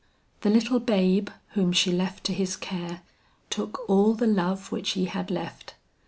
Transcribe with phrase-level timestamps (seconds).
[0.41, 3.01] "The little babe whom she left to his care,
[3.51, 5.75] took all the love which he had left.